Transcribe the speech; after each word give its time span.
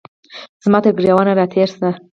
زما 0.63 0.79
ترګریوان 0.85 1.27
را 1.37 1.45
تیر 1.51 1.69
شي 1.77 1.89